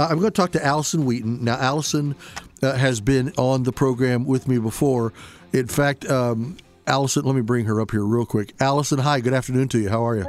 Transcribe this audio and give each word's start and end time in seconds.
Uh, 0.00 0.06
I'm 0.08 0.18
going 0.18 0.32
to 0.32 0.36
talk 0.36 0.52
to 0.52 0.64
Allison 0.64 1.04
Wheaton. 1.04 1.44
Now, 1.44 1.56
Allison 1.56 2.16
uh, 2.62 2.72
has 2.72 3.02
been 3.02 3.34
on 3.36 3.64
the 3.64 3.72
program 3.72 4.24
with 4.24 4.48
me 4.48 4.56
before. 4.56 5.12
In 5.52 5.66
fact, 5.66 6.08
um, 6.08 6.56
Allison, 6.86 7.26
let 7.26 7.34
me 7.34 7.42
bring 7.42 7.66
her 7.66 7.82
up 7.82 7.90
here 7.90 8.02
real 8.02 8.24
quick. 8.24 8.54
Allison, 8.60 9.00
hi. 9.00 9.20
Good 9.20 9.34
afternoon 9.34 9.68
to 9.68 9.78
you. 9.78 9.90
How 9.90 10.06
are 10.06 10.16
you? 10.16 10.26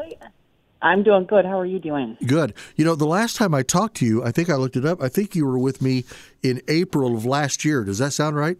I'm 0.81 1.03
doing 1.03 1.25
good. 1.25 1.45
How 1.45 1.57
are 1.57 1.65
you 1.65 1.79
doing? 1.79 2.17
Good. 2.27 2.53
You 2.75 2.83
know, 2.83 2.95
the 2.95 3.05
last 3.05 3.37
time 3.37 3.53
I 3.53 3.63
talked 3.63 3.95
to 3.97 4.05
you, 4.05 4.21
I 4.25 4.31
think 4.31 4.49
I 4.49 4.55
looked 4.55 4.75
it 4.75 4.85
up. 4.85 5.01
I 5.01 5.07
think 5.07 5.37
you 5.37 5.45
were 5.45 5.57
with 5.57 5.81
me 5.81 6.03
in 6.43 6.61
April 6.67 7.15
of 7.15 7.25
last 7.25 7.63
year. 7.63 7.85
Does 7.85 7.99
that 7.99 8.11
sound 8.11 8.35
right? 8.35 8.57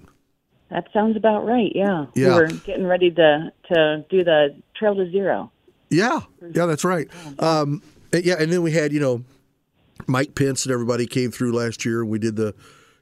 That 0.69 0.87
sounds 0.93 1.17
about 1.17 1.45
right. 1.45 1.73
Yeah. 1.75 2.05
Yeah. 2.15 2.27
We 2.27 2.33
were 2.35 2.47
getting 2.47 2.87
ready 2.87 3.11
to 3.11 3.51
to 3.73 4.05
do 4.09 4.23
the 4.23 4.55
Trail 4.77 4.95
to 4.95 5.11
Zero. 5.11 5.51
Yeah, 5.89 6.21
yeah, 6.53 6.67
that's 6.67 6.85
right. 6.85 7.09
Um, 7.37 7.81
yeah, 8.13 8.35
and 8.39 8.49
then 8.49 8.61
we 8.61 8.71
had 8.71 8.93
you 8.93 9.01
know 9.01 9.25
Mike 10.07 10.35
Pence 10.35 10.65
and 10.65 10.73
everybody 10.73 11.05
came 11.05 11.31
through 11.31 11.53
last 11.53 11.85
year, 11.85 12.01
and 12.01 12.09
we 12.09 12.19
did 12.19 12.35
the 12.35 12.53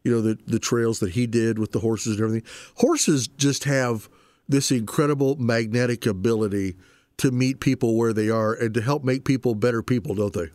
you 0.03 0.12
know 0.12 0.21
the 0.21 0.38
the 0.48 0.59
trails 0.59 0.99
that 0.99 1.12
he 1.12 1.27
did 1.27 1.59
with 1.59 1.72
the 1.72 1.80
horses 1.80 2.16
and 2.16 2.23
everything. 2.23 2.49
Horses 2.75 3.27
just 3.27 3.66
have 3.66 4.09
this 4.48 4.72
incredible 4.72 5.35
magnetic 5.38 6.05
ability 6.05 6.75
to 7.17 7.31
meet 7.31 7.59
people 7.59 7.95
where 7.95 8.13
they 8.13 8.30
are 8.30 8.53
and 8.53 8.73
to 8.73 8.81
help 8.81 9.03
make 9.03 9.25
people 9.25 9.53
better 9.53 9.84
people, 9.84 10.16
don't 10.16 10.34
they? 10.34 10.48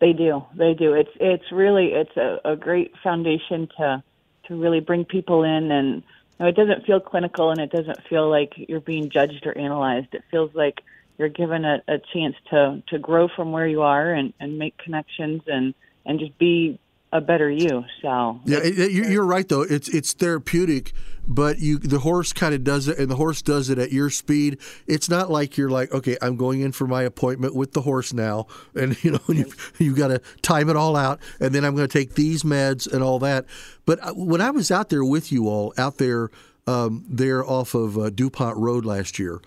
They 0.00 0.12
do. 0.12 0.44
They 0.54 0.74
do. 0.74 0.94
It's 0.94 1.10
it's 1.20 1.52
really 1.52 1.92
it's 1.92 2.16
a, 2.16 2.40
a 2.44 2.56
great 2.56 2.92
foundation 3.02 3.68
to 3.76 4.02
to 4.48 4.60
really 4.60 4.80
bring 4.80 5.04
people 5.04 5.44
in 5.44 5.70
and 5.70 5.96
you 5.96 6.02
know, 6.40 6.46
it 6.46 6.56
doesn't 6.56 6.86
feel 6.86 6.98
clinical 6.98 7.50
and 7.50 7.60
it 7.60 7.70
doesn't 7.70 8.02
feel 8.08 8.28
like 8.28 8.54
you're 8.56 8.80
being 8.80 9.10
judged 9.10 9.46
or 9.46 9.56
analyzed. 9.56 10.08
It 10.12 10.24
feels 10.30 10.52
like 10.54 10.82
you're 11.18 11.28
given 11.28 11.64
a, 11.64 11.82
a 11.88 11.98
chance 12.12 12.34
to 12.50 12.82
to 12.88 12.98
grow 12.98 13.28
from 13.34 13.52
where 13.52 13.66
you 13.66 13.82
are 13.82 14.12
and 14.12 14.32
and 14.40 14.58
make 14.58 14.76
connections 14.78 15.42
and 15.46 15.74
and 16.04 16.18
just 16.18 16.36
be 16.38 16.78
a 17.12 17.20
better 17.20 17.50
you. 17.50 17.84
So 18.00 18.40
Yeah, 18.44 18.64
you're 18.64 19.24
right 19.26 19.46
though. 19.46 19.62
It's 19.62 19.88
it's 19.88 20.14
therapeutic, 20.14 20.92
but 21.28 21.58
you 21.58 21.78
the 21.78 21.98
horse 21.98 22.32
kind 22.32 22.54
of 22.54 22.64
does 22.64 22.88
it, 22.88 22.98
and 22.98 23.10
the 23.10 23.16
horse 23.16 23.42
does 23.42 23.68
it 23.68 23.78
at 23.78 23.92
your 23.92 24.08
speed. 24.08 24.58
It's 24.86 25.10
not 25.10 25.30
like 25.30 25.58
you're 25.58 25.68
like, 25.68 25.92
okay, 25.92 26.16
I'm 26.22 26.36
going 26.36 26.62
in 26.62 26.72
for 26.72 26.86
my 26.86 27.02
appointment 27.02 27.54
with 27.54 27.72
the 27.72 27.82
horse 27.82 28.14
now, 28.14 28.46
and 28.74 29.02
you 29.04 29.12
know 29.12 29.20
you 29.28 29.52
you 29.78 29.94
got 29.94 30.08
to 30.08 30.20
time 30.40 30.70
it 30.70 30.76
all 30.76 30.96
out, 30.96 31.20
and 31.38 31.54
then 31.54 31.64
I'm 31.64 31.76
going 31.76 31.86
to 31.86 31.98
take 31.98 32.14
these 32.14 32.42
meds 32.42 32.90
and 32.90 33.02
all 33.02 33.18
that. 33.18 33.44
But 33.84 34.16
when 34.16 34.40
I 34.40 34.50
was 34.50 34.70
out 34.70 34.88
there 34.88 35.04
with 35.04 35.30
you 35.30 35.48
all, 35.48 35.74
out 35.76 35.98
there 35.98 36.30
um, 36.66 37.04
there 37.08 37.44
off 37.44 37.74
of 37.74 37.98
uh, 37.98 38.08
Dupont 38.08 38.56
Road 38.56 38.86
last 38.86 39.18
year, 39.18 39.42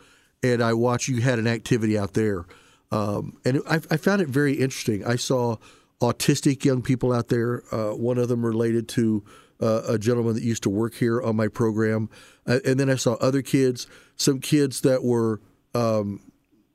and 0.53 0.63
I 0.63 0.73
watched 0.73 1.07
you 1.07 1.21
had 1.21 1.39
an 1.39 1.47
activity 1.47 1.97
out 1.97 2.13
there, 2.13 2.45
um, 2.91 3.37
and 3.45 3.61
I, 3.67 3.75
I 3.89 3.97
found 3.97 4.21
it 4.21 4.27
very 4.27 4.53
interesting. 4.53 5.05
I 5.05 5.15
saw 5.15 5.57
autistic 6.01 6.65
young 6.65 6.81
people 6.81 7.13
out 7.13 7.29
there. 7.29 7.63
Uh, 7.71 7.95
one 7.95 8.17
of 8.17 8.27
them 8.27 8.45
related 8.45 8.87
to 8.89 9.23
uh, 9.61 9.81
a 9.87 9.97
gentleman 9.97 10.35
that 10.35 10.43
used 10.43 10.63
to 10.63 10.69
work 10.69 10.95
here 10.95 11.21
on 11.21 11.35
my 11.35 11.47
program, 11.47 12.09
uh, 12.45 12.59
and 12.65 12.79
then 12.79 12.89
I 12.89 12.95
saw 12.95 13.13
other 13.15 13.41
kids, 13.41 13.87
some 14.15 14.39
kids 14.39 14.81
that 14.81 15.03
were. 15.03 15.41
Um, 15.73 16.31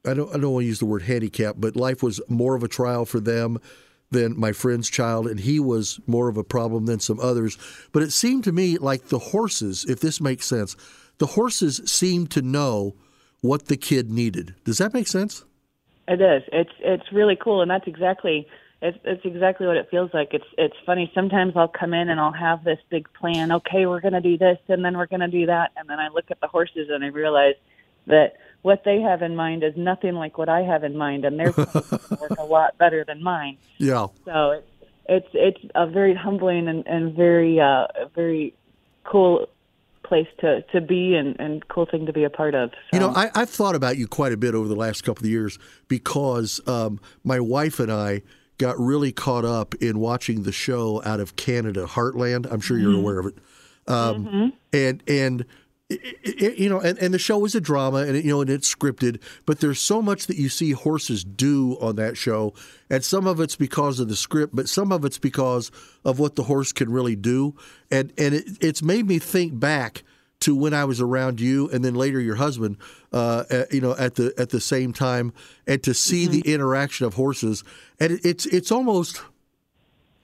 I 0.07 0.15
don't. 0.15 0.35
I 0.35 0.39
don't 0.39 0.53
want 0.53 0.65
to 0.65 0.69
use 0.69 0.79
the 0.79 0.87
word 0.87 1.03
handicap, 1.03 1.57
but 1.59 1.77
life 1.77 2.03
was 2.03 2.21
more 2.29 2.55
of 2.55 2.63
a 2.63 2.69
trial 2.69 3.05
for 3.05 3.21
them 3.21 3.59
than 4.11 4.39
my 4.39 4.53
friend's 4.53 4.91
child, 4.91 5.27
and 5.27 5.41
he 5.41 5.61
was 5.61 6.01
more 6.07 6.29
of 6.29 6.37
a 6.37 6.45
problem 6.45 6.87
than 6.87 7.01
some 7.01 7.21
others. 7.21 7.57
But 7.93 8.03
it 8.03 8.13
seemed 8.13 8.45
to 8.45 8.53
me 8.53 8.77
like 8.79 9.09
the 9.09 9.19
horses, 9.19 9.85
if 9.89 10.01
this 10.01 10.21
makes 10.21 10.47
sense, 10.47 10.77
the 11.19 11.27
horses 11.27 11.81
seemed 11.85 12.31
to 12.33 12.43
know 12.43 12.97
what 13.41 13.67
the 13.67 13.77
kid 13.77 14.11
needed. 14.11 14.55
Does 14.65 14.79
that 14.79 14.95
make 14.95 15.07
sense? 15.07 15.45
It 16.09 16.21
is. 16.21 16.43
It's 16.53 16.73
it's 16.81 17.13
really 17.13 17.37
cool, 17.37 17.63
and 17.63 17.71
that's 17.71 17.87
exactly 17.87 18.47
it's 18.83 18.99
it's 19.05 19.25
exactly 19.25 19.67
what 19.67 19.77
it 19.77 19.89
feels 19.91 20.11
like. 20.13 20.29
It's 20.33 20.45
it's 20.57 20.75
funny. 20.87 21.11
Sometimes 21.15 21.53
I'll 21.57 21.69
come 21.69 21.95
in 21.95 22.09
and 22.09 22.19
I'll 22.19 22.33
have 22.33 22.65
this 22.65 22.79
big 22.91 23.13
plan. 23.13 23.53
Okay, 23.53 23.87
we're 23.87 24.01
going 24.01 24.15
to 24.15 24.21
do 24.21 24.39
this, 24.39 24.59
and 24.69 24.85
then 24.85 24.97
we're 24.97 25.07
going 25.07 25.21
to 25.21 25.29
do 25.29 25.47
that, 25.47 25.71
and 25.77 25.89
then 25.89 25.99
I 25.99 26.09
look 26.09 26.31
at 26.31 26.41
the 26.41 26.49
horses 26.49 26.89
and 26.91 27.05
I 27.05 27.09
realize 27.09 27.55
that 28.07 28.37
what 28.63 28.83
they 28.85 29.01
have 29.01 29.23
in 29.23 29.37
mind 29.37 29.63
is 29.63 29.75
nothing 29.77 30.15
like 30.15 30.39
what 30.39 30.49
I 30.49 30.61
have 30.63 30.85
in 30.85 30.97
mind, 30.97 31.25
and 31.25 31.39
theirs 31.39 31.57
work 31.57 32.39
a 32.39 32.45
lot 32.45 32.77
better 32.79 33.05
than 33.05 33.23
mine. 33.23 33.59
Yeah. 33.79 34.09
So 34.25 34.51
it's 34.51 34.67
it's 35.09 35.29
it's 35.35 35.73
a 35.75 35.87
very 35.87 36.15
humbling 36.15 36.69
and 36.69 36.87
and 36.87 37.15
very 37.15 37.61
uh 37.61 37.87
very 38.15 38.55
cool 39.05 39.47
place 40.11 40.27
to 40.41 40.63
to 40.73 40.81
be 40.81 41.15
and 41.15 41.39
and 41.41 41.67
cool 41.69 41.87
thing 41.87 42.05
to 42.05 42.13
be 42.13 42.25
a 42.25 42.31
part 42.31 42.55
of. 42.55 42.73
You 42.93 42.99
know, 42.99 43.13
I, 43.15 43.31
I've 43.35 43.49
thought 43.49 43.75
about 43.75 43.97
you 43.97 44.07
quite 44.07 44.33
a 44.33 44.37
bit 44.37 44.55
over 44.55 44.69
the 44.69 44.77
last 44.77 45.05
couple 45.05 45.25
of 45.25 45.31
years 45.31 45.59
because 45.89 46.61
um, 46.67 47.01
my 47.25 47.41
wife 47.41 47.81
and 47.81 47.91
I 47.91 48.23
got 48.59 48.79
really 48.79 49.13
caught 49.13 49.47
up 49.47 49.75
in 49.77 50.01
watching 50.01 50.43
the 50.43 50.53
show 50.53 51.01
out 51.05 51.21
of 51.21 51.37
Canada, 51.37 51.87
Heartland. 51.87 52.51
I'm 52.53 52.61
sure 52.61 52.77
you're 52.77 52.95
aware 52.95 53.21
of 53.21 53.27
it. 53.27 53.39
Um, 53.87 54.53
And 54.73 55.03
and 55.09 55.47
it, 55.91 56.17
it, 56.23 56.59
you 56.59 56.69
know, 56.69 56.81
and, 56.81 56.97
and 56.99 57.13
the 57.13 57.19
show 57.19 57.45
is 57.45 57.55
a 57.55 57.61
drama, 57.61 57.99
and 57.99 58.17
it, 58.17 58.25
you 58.25 58.31
know, 58.31 58.41
and 58.41 58.49
it's 58.49 58.73
scripted. 58.73 59.21
But 59.45 59.61
there's 59.61 59.81
so 59.81 60.01
much 60.01 60.27
that 60.29 60.37
you 60.37 60.49
see 60.49 60.71
horses 60.71 61.25
do 61.25 61.77
on 61.81 61.97
that 61.97 62.17
show, 62.17 62.55
and 62.89 63.05
some 63.05 63.27
of 63.27 63.41
it's 63.41 63.57
because 63.57 63.99
of 63.99 64.09
the 64.09 64.17
script, 64.17 64.55
but 64.55 64.69
some 64.69 64.93
of 64.93 65.05
it's 65.05 65.19
because 65.19 65.71
of 66.05 66.19
what 66.19 66.37
the 66.37 66.45
horse 66.45 66.73
can 66.73 66.91
really 66.91 67.17
do. 67.17 67.57
And 67.91 68.13
and 68.17 68.35
it, 68.35 68.45
it's 68.61 68.83
made 68.83 69.07
me 69.07 69.19
think 69.19 69.59
back 69.59 70.05
to 70.41 70.57
when 70.57 70.73
I 70.73 70.85
was 70.85 71.01
around 71.01 71.41
you, 71.41 71.69
and 71.71 71.85
then 71.85 71.95
later 71.95 72.19
your 72.19 72.37
husband, 72.37 72.79
uh, 73.13 73.45
at, 73.51 73.75
you 73.75 73.81
know, 73.81 73.95
at 73.97 74.15
the 74.15 74.33
at 74.39 74.51
the 74.51 74.61
same 74.61 74.93
time, 74.93 75.33
and 75.67 75.83
to 75.83 75.93
see 75.93 76.27
the 76.27 76.41
interaction 76.41 77.05
of 77.05 77.15
horses, 77.15 77.65
and 77.99 78.13
it, 78.13 78.25
it's 78.25 78.47
it's 78.47 78.71
almost, 78.73 79.21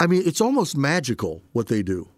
I 0.00 0.06
mean, 0.06 0.22
it's 0.24 0.40
almost 0.40 0.76
magical 0.76 1.42
what 1.52 1.66
they 1.66 1.82
do. 1.82 2.08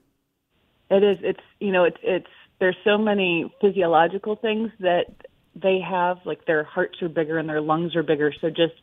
It 0.91 1.03
is. 1.03 1.19
It's 1.23 1.41
you 1.61 1.73
know. 1.73 1.85
It's 1.85 1.99
it's. 2.03 2.27
There's 2.61 2.77
so 2.85 2.99
many 2.99 3.53
physiological 3.61 4.37
things 4.37 4.71
that 4.81 5.07
they 5.55 5.81
have. 5.81 6.19
Like 6.25 6.45
their 6.47 6.65
hearts 6.65 7.01
are 7.03 7.09
bigger 7.09 7.39
and 7.39 7.49
their 7.49 7.61
lungs 7.61 7.95
are 7.97 8.03
bigger. 8.03 8.33
So 8.41 8.49
just 8.49 8.75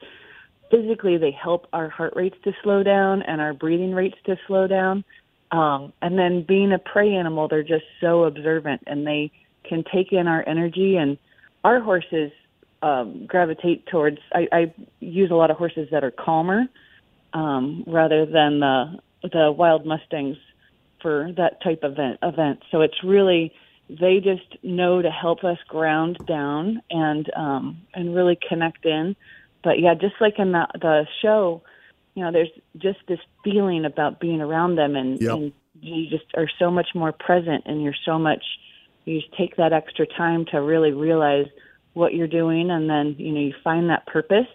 physically, 0.71 1.17
they 1.17 1.31
help 1.31 1.67
our 1.73 1.89
heart 1.89 2.13
rates 2.15 2.37
to 2.43 2.51
slow 2.63 2.83
down 2.83 3.21
and 3.21 3.41
our 3.41 3.53
breathing 3.53 3.93
rates 3.93 4.17
to 4.25 4.37
slow 4.47 4.67
down. 4.67 5.03
Um, 5.51 5.93
and 6.01 6.17
then 6.17 6.43
being 6.47 6.73
a 6.73 6.79
prey 6.79 7.13
animal, 7.13 7.47
they're 7.47 7.63
just 7.63 7.85
so 8.01 8.23
observant 8.23 8.83
and 8.87 9.05
they 9.05 9.31
can 9.67 9.83
take 9.93 10.11
in 10.11 10.27
our 10.27 10.47
energy. 10.47 10.95
And 10.95 11.17
our 11.63 11.79
horses 11.79 12.31
um, 12.81 13.25
gravitate 13.27 13.87
towards. 13.87 14.17
I, 14.33 14.47
I 14.51 14.73
use 14.99 15.31
a 15.31 15.35
lot 15.35 15.51
of 15.51 15.57
horses 15.57 15.87
that 15.91 16.03
are 16.03 16.11
calmer 16.11 16.65
um, 17.33 17.83
rather 17.87 18.25
than 18.25 18.59
the 18.59 18.99
the 19.23 19.51
wild 19.51 19.87
mustangs 19.87 20.37
for 21.01 21.31
that 21.35 21.61
type 21.63 21.81
of 21.83 21.93
event. 21.93 22.19
event. 22.21 22.59
So 22.71 22.81
it's 22.81 23.03
really 23.03 23.51
they 23.89 24.19
just 24.19 24.63
know 24.63 25.01
to 25.01 25.11
help 25.11 25.43
us 25.43 25.57
ground 25.67 26.17
down 26.27 26.81
and 26.89 27.29
um, 27.35 27.81
and 27.93 28.15
really 28.15 28.37
connect 28.47 28.85
in. 28.85 29.15
But 29.63 29.79
yeah, 29.79 29.93
just 29.93 30.15
like 30.19 30.39
in 30.39 30.51
the 30.51 30.67
the 30.73 31.05
show, 31.21 31.61
you 32.15 32.23
know, 32.23 32.31
there's 32.31 32.49
just 32.77 32.99
this 33.07 33.19
feeling 33.43 33.85
about 33.85 34.19
being 34.19 34.41
around 34.41 34.75
them, 34.75 34.95
and, 34.95 35.21
Yep. 35.21 35.31
and 35.31 35.53
you 35.81 36.09
just 36.09 36.25
are 36.35 36.49
so 36.57 36.71
much 36.71 36.89
more 36.95 37.11
present, 37.11 37.63
and 37.65 37.83
you're 37.83 37.95
so 38.05 38.17
much. 38.17 38.43
You 39.05 39.21
just 39.21 39.33
take 39.33 39.57
that 39.57 39.73
extra 39.73 40.07
time 40.07 40.45
to 40.51 40.57
really 40.61 40.91
realize 40.91 41.47
what 41.93 42.13
you're 42.13 42.27
doing, 42.27 42.71
and 42.71 42.89
then 42.89 43.15
you 43.19 43.31
know 43.31 43.41
you 43.41 43.53
find 43.63 43.89
that 43.89 44.07
purpose, 44.07 44.47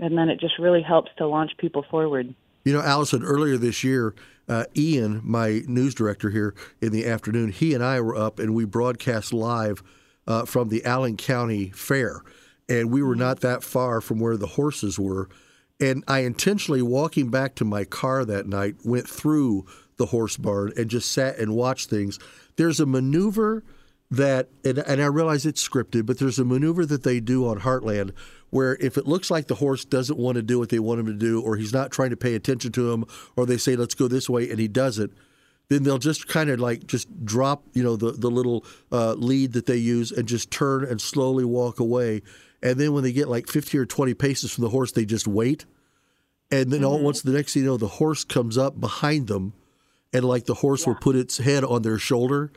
and 0.00 0.16
then 0.16 0.30
it 0.30 0.40
just 0.40 0.58
really 0.58 0.82
helps 0.82 1.10
to 1.18 1.26
launch 1.26 1.52
people 1.58 1.84
forward. 1.90 2.34
You 2.64 2.72
know, 2.72 2.82
Allison, 2.82 3.22
earlier 3.22 3.56
this 3.56 3.82
year, 3.82 4.14
uh, 4.48 4.64
Ian, 4.76 5.20
my 5.24 5.62
news 5.66 5.94
director 5.94 6.30
here 6.30 6.54
in 6.80 6.92
the 6.92 7.06
afternoon, 7.06 7.50
he 7.50 7.72
and 7.74 7.82
I 7.82 8.00
were 8.00 8.16
up 8.16 8.38
and 8.38 8.54
we 8.54 8.64
broadcast 8.64 9.32
live 9.32 9.82
uh, 10.26 10.44
from 10.44 10.68
the 10.68 10.84
Allen 10.84 11.16
County 11.16 11.70
Fair. 11.70 12.22
And 12.68 12.90
we 12.90 13.02
were 13.02 13.16
not 13.16 13.40
that 13.40 13.64
far 13.64 14.00
from 14.00 14.20
where 14.20 14.36
the 14.36 14.46
horses 14.46 14.98
were. 14.98 15.28
And 15.80 16.04
I 16.06 16.20
intentionally, 16.20 16.82
walking 16.82 17.30
back 17.30 17.54
to 17.56 17.64
my 17.64 17.84
car 17.84 18.24
that 18.24 18.46
night, 18.46 18.76
went 18.84 19.08
through 19.08 19.66
the 19.96 20.06
horse 20.06 20.36
barn 20.36 20.72
and 20.76 20.90
just 20.90 21.10
sat 21.10 21.38
and 21.38 21.54
watched 21.54 21.88
things. 21.88 22.18
There's 22.56 22.80
a 22.80 22.86
maneuver 22.86 23.64
that, 24.10 24.48
and, 24.64 24.78
and 24.78 25.00
I 25.00 25.06
realize 25.06 25.46
it's 25.46 25.66
scripted, 25.66 26.06
but 26.06 26.18
there's 26.18 26.38
a 26.38 26.44
maneuver 26.44 26.84
that 26.86 27.04
they 27.04 27.20
do 27.20 27.46
on 27.46 27.60
Heartland 27.60 28.12
where 28.50 28.76
if 28.80 28.98
it 28.98 29.06
looks 29.06 29.30
like 29.30 29.46
the 29.46 29.54
horse 29.56 29.84
doesn't 29.84 30.18
want 30.18 30.34
to 30.34 30.42
do 30.42 30.58
what 30.58 30.68
they 30.70 30.80
want 30.80 31.00
him 31.00 31.06
to 31.06 31.12
do, 31.12 31.40
or 31.40 31.56
he's 31.56 31.72
not 31.72 31.92
trying 31.92 32.10
to 32.10 32.16
pay 32.16 32.34
attention 32.34 32.72
to 32.72 32.92
him, 32.92 33.04
or 33.36 33.46
they 33.46 33.56
say, 33.56 33.76
let's 33.76 33.94
go 33.94 34.08
this 34.08 34.28
way, 34.28 34.50
and 34.50 34.58
he 34.58 34.66
doesn't, 34.66 35.12
then 35.68 35.84
they'll 35.84 35.98
just 35.98 36.26
kind 36.26 36.50
of 36.50 36.58
like 36.58 36.86
just 36.86 37.24
drop, 37.24 37.62
you 37.72 37.82
know, 37.82 37.94
the, 37.96 38.10
the 38.10 38.30
little 38.30 38.64
uh, 38.90 39.12
lead 39.14 39.52
that 39.52 39.66
they 39.66 39.76
use 39.76 40.10
and 40.10 40.26
just 40.26 40.50
turn 40.50 40.84
and 40.84 41.00
slowly 41.00 41.44
walk 41.44 41.78
away. 41.78 42.22
And 42.60 42.78
then 42.78 42.92
when 42.92 43.04
they 43.04 43.12
get 43.12 43.28
like 43.28 43.46
15 43.46 43.80
or 43.80 43.86
20 43.86 44.14
paces 44.14 44.52
from 44.52 44.64
the 44.64 44.70
horse, 44.70 44.90
they 44.90 45.04
just 45.04 45.28
wait. 45.28 45.64
And 46.50 46.72
then 46.72 46.84
all 46.84 47.00
once 47.00 47.22
the 47.22 47.30
next 47.30 47.54
thing 47.54 47.62
you 47.62 47.68
know, 47.68 47.76
the 47.76 47.86
horse 47.86 48.24
comes 48.24 48.58
up 48.58 48.80
behind 48.80 49.28
them, 49.28 49.52
and 50.12 50.24
like 50.24 50.46
the 50.46 50.54
horse 50.54 50.84
will 50.84 50.96
put 50.96 51.14
its 51.14 51.38
head 51.38 51.62
on 51.62 51.82
their 51.82 51.98
shoulder, 51.98 52.50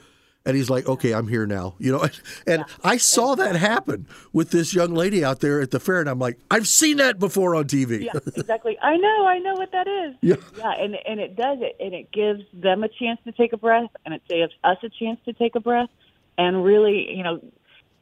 and 0.45 0.55
he's 0.55 0.69
like, 0.69 0.87
"Okay, 0.87 1.13
I'm 1.13 1.27
here 1.27 1.45
now," 1.45 1.75
you 1.79 1.91
know. 1.91 2.03
And, 2.45 2.61
and 2.61 2.65
I 2.83 2.97
saw 2.97 3.35
that 3.35 3.55
happen 3.55 4.07
with 4.33 4.51
this 4.51 4.73
young 4.73 4.93
lady 4.93 5.23
out 5.23 5.39
there 5.39 5.61
at 5.61 5.71
the 5.71 5.79
fair, 5.79 6.01
and 6.01 6.09
I'm 6.09 6.19
like, 6.19 6.37
"I've 6.51 6.67
seen 6.67 6.97
that 6.97 7.19
before 7.19 7.55
on 7.55 7.65
TV." 7.65 8.05
Yeah, 8.05 8.11
exactly. 8.35 8.77
I 8.81 8.97
know, 8.97 9.25
I 9.25 9.39
know 9.39 9.53
what 9.53 9.71
that 9.71 9.87
is. 9.87 10.15
Yeah. 10.21 10.35
yeah, 10.57 10.71
and 10.71 10.97
and 11.07 11.19
it 11.19 11.35
does 11.35 11.59
it, 11.61 11.75
and 11.79 11.93
it 11.93 12.11
gives 12.11 12.41
them 12.53 12.83
a 12.83 12.89
chance 12.89 13.19
to 13.25 13.31
take 13.31 13.53
a 13.53 13.57
breath, 13.57 13.89
and 14.05 14.13
it 14.13 14.21
gives 14.27 14.53
us 14.63 14.77
a 14.83 14.89
chance 14.89 15.19
to 15.25 15.33
take 15.33 15.55
a 15.55 15.59
breath, 15.59 15.89
and 16.37 16.63
really, 16.63 17.15
you 17.15 17.23
know, 17.23 17.39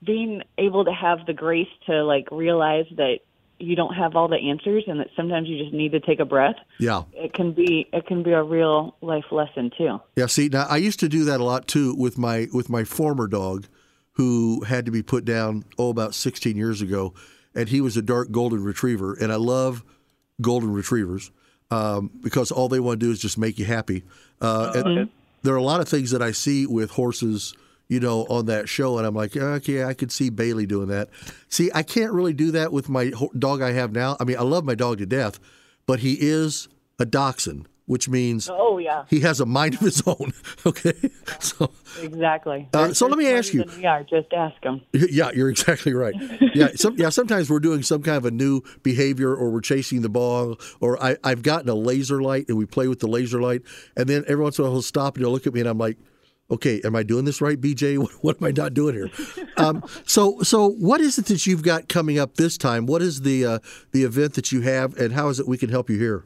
being 0.03 0.41
able 0.57 0.85
to 0.85 0.93
have 0.93 1.25
the 1.27 1.33
grace 1.33 1.69
to 1.85 2.03
like 2.03 2.27
realize 2.31 2.85
that 2.97 3.19
you 3.61 3.75
don't 3.75 3.93
have 3.93 4.15
all 4.15 4.27
the 4.27 4.37
answers 4.37 4.83
and 4.87 4.99
that 4.99 5.07
sometimes 5.15 5.47
you 5.47 5.57
just 5.57 5.73
need 5.73 5.91
to 5.91 5.99
take 5.99 6.19
a 6.19 6.25
breath. 6.25 6.55
Yeah. 6.79 7.03
It 7.13 7.33
can 7.33 7.53
be 7.53 7.87
it 7.93 8.05
can 8.05 8.23
be 8.23 8.31
a 8.31 8.43
real 8.43 8.95
life 9.01 9.25
lesson 9.31 9.71
too. 9.77 9.99
Yeah, 10.15 10.27
see, 10.27 10.49
now 10.49 10.65
I 10.69 10.77
used 10.77 10.99
to 11.01 11.09
do 11.09 11.25
that 11.25 11.39
a 11.39 11.43
lot 11.43 11.67
too 11.67 11.95
with 11.95 12.17
my 12.17 12.47
with 12.53 12.69
my 12.69 12.83
former 12.83 13.27
dog 13.27 13.67
who 14.13 14.63
had 14.63 14.85
to 14.85 14.91
be 14.91 15.01
put 15.01 15.25
down 15.25 15.63
oh 15.77 15.89
about 15.89 16.13
16 16.13 16.55
years 16.57 16.81
ago 16.81 17.13
and 17.55 17.69
he 17.69 17.81
was 17.81 17.97
a 17.97 18.01
dark 18.01 18.31
golden 18.31 18.63
retriever 18.63 19.13
and 19.13 19.31
I 19.31 19.35
love 19.35 19.83
golden 20.41 20.73
retrievers 20.73 21.31
um, 21.69 22.11
because 22.21 22.51
all 22.51 22.67
they 22.67 22.79
want 22.79 22.99
to 22.99 23.05
do 23.05 23.11
is 23.11 23.19
just 23.19 23.37
make 23.37 23.57
you 23.57 23.65
happy. 23.65 24.03
Uh, 24.41 24.71
and 24.75 25.09
there 25.43 25.53
are 25.53 25.57
a 25.57 25.63
lot 25.63 25.81
of 25.81 25.87
things 25.87 26.11
that 26.11 26.21
I 26.21 26.31
see 26.31 26.65
with 26.65 26.91
horses 26.91 27.53
you 27.91 27.99
know, 27.99 28.25
on 28.29 28.45
that 28.45 28.69
show, 28.69 28.97
and 28.97 29.05
I'm 29.05 29.13
like, 29.13 29.35
okay, 29.35 29.83
I 29.83 29.93
could 29.93 30.13
see 30.13 30.29
Bailey 30.29 30.65
doing 30.65 30.87
that. 30.87 31.09
See, 31.49 31.69
I 31.75 31.83
can't 31.83 32.13
really 32.13 32.31
do 32.33 32.51
that 32.51 32.71
with 32.71 32.87
my 32.87 33.11
dog 33.37 33.61
I 33.61 33.73
have 33.73 33.91
now. 33.91 34.15
I 34.17 34.23
mean, 34.23 34.37
I 34.37 34.43
love 34.43 34.63
my 34.63 34.75
dog 34.75 34.99
to 34.99 35.05
death, 35.05 35.41
but 35.85 35.99
he 35.99 36.13
is 36.21 36.69
a 36.99 37.05
dachshund, 37.05 37.67
which 37.87 38.07
means 38.07 38.49
Oh 38.49 38.77
yeah, 38.77 39.03
he 39.09 39.19
has 39.19 39.41
a 39.41 39.45
mind 39.45 39.73
of 39.73 39.81
his 39.81 40.01
own. 40.07 40.31
Okay, 40.65 40.93
so 41.41 41.69
exactly. 42.01 42.69
Uh, 42.73 42.93
so 42.93 43.07
let 43.07 43.17
me 43.17 43.27
ask 43.27 43.53
you- 43.53 43.65
We 43.75 43.85
are. 43.85 44.03
Just 44.03 44.31
ask 44.31 44.55
him. 44.63 44.79
yeah, 44.93 45.31
you're 45.33 45.49
exactly 45.49 45.93
right. 45.93 46.13
Yeah, 46.55 46.69
some, 46.75 46.95
yeah. 46.95 47.09
Sometimes 47.09 47.49
we're 47.49 47.59
doing 47.59 47.83
some 47.83 48.03
kind 48.03 48.15
of 48.15 48.23
a 48.25 48.31
new 48.31 48.61
behavior, 48.83 49.35
or 49.35 49.49
we're 49.49 49.59
chasing 49.59 50.01
the 50.01 50.07
ball, 50.09 50.57
or 50.79 51.01
I, 51.03 51.17
I've 51.25 51.41
gotten 51.41 51.67
a 51.67 51.73
laser 51.75 52.21
light 52.21 52.45
and 52.47 52.57
we 52.57 52.65
play 52.65 52.87
with 52.87 52.99
the 53.01 53.07
laser 53.07 53.41
light, 53.41 53.63
and 53.97 54.07
then 54.07 54.23
every 54.29 54.43
once 54.43 54.59
in 54.59 54.63
a 54.63 54.67
while 54.67 54.75
he'll 54.75 54.81
stop 54.81 55.15
and 55.17 55.25
he'll 55.25 55.33
look 55.33 55.45
at 55.45 55.53
me, 55.53 55.59
and 55.59 55.67
I'm 55.69 55.77
like. 55.77 55.97
Okay, 56.51 56.81
am 56.83 56.95
I 56.97 57.03
doing 57.03 57.23
this 57.23 57.39
right, 57.39 57.59
BJ? 57.59 57.97
What, 57.97 58.11
what 58.21 58.41
am 58.41 58.47
I 58.47 58.51
not 58.51 58.73
doing 58.73 58.93
here? 58.95 59.09
Um, 59.57 59.83
so, 60.05 60.41
so 60.41 60.69
what 60.69 60.99
is 61.01 61.17
it 61.17 61.25
that 61.27 61.47
you've 61.47 61.63
got 61.63 61.87
coming 61.87 62.19
up 62.19 62.35
this 62.35 62.57
time? 62.57 62.85
What 62.85 63.01
is 63.01 63.21
the 63.21 63.45
uh, 63.45 63.59
the 63.91 64.03
event 64.03 64.33
that 64.33 64.51
you 64.51 64.61
have, 64.61 64.97
and 64.97 65.13
how 65.13 65.29
is 65.29 65.39
it 65.39 65.47
we 65.47 65.57
can 65.57 65.69
help 65.69 65.89
you 65.89 65.97
here? 65.97 66.25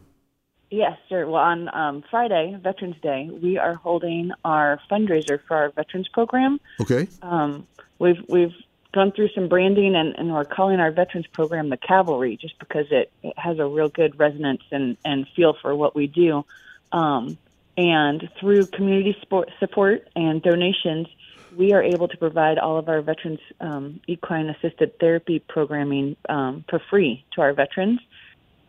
Yes, 0.72 0.98
sir. 1.08 1.28
Well, 1.28 1.36
on 1.36 1.74
um, 1.74 2.04
Friday, 2.10 2.58
Veterans 2.62 2.96
Day, 3.02 3.30
we 3.32 3.58
are 3.58 3.76
holding 3.76 4.32
our 4.44 4.80
fundraiser 4.92 5.40
for 5.48 5.56
our 5.56 5.70
veterans 5.70 6.08
program. 6.10 6.60
Okay, 6.82 7.08
Um, 7.22 7.68
we've 8.00 8.22
we've 8.28 8.54
gone 8.92 9.12
through 9.12 9.30
some 9.36 9.48
branding, 9.48 9.96
and, 9.96 10.16
and 10.18 10.34
we're 10.34 10.46
calling 10.46 10.80
our 10.80 10.92
veterans 10.92 11.28
program 11.28 11.70
the 11.70 11.78
Cavalry, 11.78 12.38
just 12.38 12.58
because 12.60 12.88
it, 12.90 13.12
it 13.22 13.38
has 13.38 13.60
a 13.60 13.66
real 13.66 13.90
good 13.90 14.18
resonance 14.18 14.64
and, 14.72 14.98
and 15.06 15.28
feel 15.36 15.54
for 15.62 15.76
what 15.76 15.96
we 15.96 16.08
do. 16.08 16.46
Um, 16.92 17.38
and 17.78 18.30
through 18.40 18.68
community 18.68 19.16
support, 19.60 20.08
and 20.16 20.42
donations, 20.42 21.08
we 21.56 21.74
are 21.74 21.84
able 21.84 22.08
to 22.08 22.18
provide 22.18 22.58
all 22.58 22.78
of 22.78 22.90
our 22.90 23.02
veterans 23.02 23.40
um, 23.60 24.00
equine 24.08 24.50
assisted 24.50 24.98
therapy 25.00 25.40
programming 25.40 26.16
um, 26.30 26.66
for 26.70 26.82
free 26.90 27.26
to 27.34 27.42
our 27.42 27.54
veterans. 27.54 28.00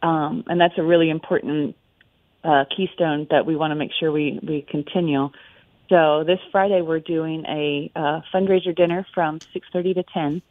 Um, 0.02 0.44
and 0.46 0.60
that's 0.60 0.78
a 0.78 0.82
really 0.82 1.10
important 1.10 1.76
uh, 2.44 2.64
keystone 2.76 3.26
that 3.30 3.44
we 3.44 3.56
want 3.56 3.72
to 3.72 3.74
make 3.74 3.90
sure 3.98 4.12
we, 4.12 4.38
we 4.42 4.62
continue. 4.62 5.30
So 5.88 6.24
this 6.24 6.38
Friday 6.50 6.80
we're 6.80 7.00
doing 7.00 7.44
a 7.46 7.90
uh, 7.94 8.20
fundraiser 8.32 8.74
dinner 8.74 9.06
from 9.14 9.38
6:30 9.54 9.94
to 9.94 10.02
10, 10.02 10.42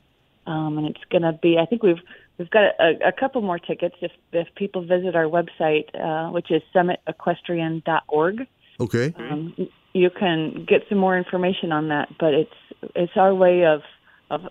um, 0.48 0.78
and 0.78 0.88
it's 0.88 1.04
going 1.10 1.24
to 1.24 1.34
be. 1.34 1.58
I 1.58 1.66
think 1.66 1.84
we've 1.84 2.02
we've 2.38 2.50
got 2.50 2.64
a, 2.80 3.08
a 3.08 3.12
couple 3.12 3.42
more 3.42 3.60
tickets 3.60 3.96
if 4.02 4.12
if 4.32 4.48
people 4.56 4.82
visit 4.86 5.16
our 5.16 5.26
website, 5.26 5.88
uh, 5.96 6.32
which 6.32 6.52
is 6.52 6.62
summitequestrian.org. 6.74 8.48
okay, 8.80 9.14
Um, 9.18 9.56
you 9.94 10.10
can 10.10 10.66
get 10.68 10.82
some 10.90 10.98
more 10.98 11.18
information 11.18 11.72
on 11.72 11.90
that, 11.90 12.10
but 12.20 12.34
it's 12.34 12.54
it's 12.96 13.14
our 13.16 13.34
way 13.34 13.66
of 13.66 13.82
of 14.30 14.42